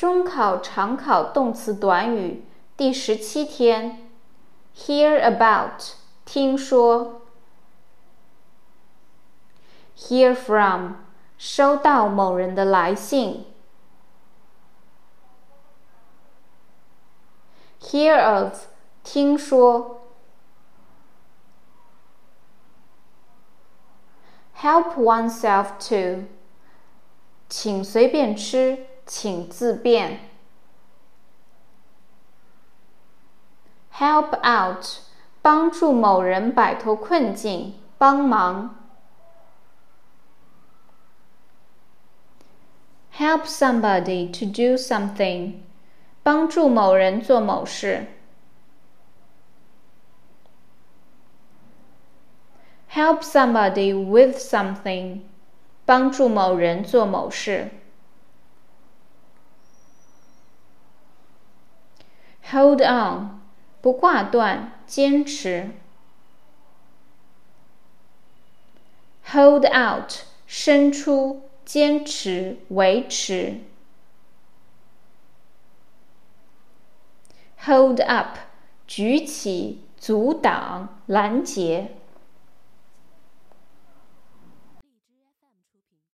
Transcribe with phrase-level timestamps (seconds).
[0.00, 2.42] 中考常考动词短语
[2.74, 4.08] 第十七天
[4.74, 5.78] ，hear about
[6.24, 7.20] 听说
[9.94, 10.92] ，hear from
[11.36, 13.44] 收到某人的来信
[17.82, 18.68] ，hear of
[19.04, 20.00] 听说
[24.56, 26.24] ，help oneself to
[27.50, 28.89] 请随便吃。
[29.09, 30.19] 请自便。
[33.93, 34.85] Help out，
[35.41, 38.75] 帮助某人摆脱困境，帮忙。
[43.17, 45.61] Help somebody to do something，
[46.21, 48.07] 帮助某人做某事。
[52.91, 55.21] Help somebody with something，
[55.85, 57.69] 帮助某人做某事。
[62.52, 63.40] Hold on，
[63.80, 65.70] 不挂断，坚持。
[69.32, 70.12] Hold out，
[70.46, 73.60] 伸出，坚持，维持。
[77.64, 78.38] Hold up，
[78.88, 81.92] 举起，阻挡，拦截。